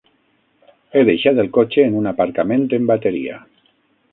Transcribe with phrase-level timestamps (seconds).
[0.95, 3.39] He deixat el cotxe en un aparcament en bateria.